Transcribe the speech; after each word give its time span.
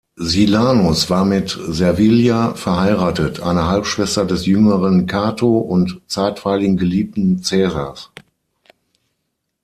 Silanus 0.15 1.11
war 1.11 1.25
mit 1.25 1.59
Servilia 1.67 2.55
verheiratet, 2.55 3.39
einer 3.39 3.67
Halbschwester 3.67 4.25
des 4.25 4.47
jüngeren 4.47 5.05
Cato 5.05 5.59
und 5.59 6.01
zeitweiligen 6.07 6.75
Geliebten 6.75 7.43
Caesars. 7.43 8.09